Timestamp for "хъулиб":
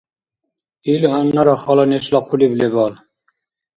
2.25-2.53